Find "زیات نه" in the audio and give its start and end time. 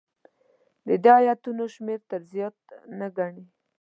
2.33-3.07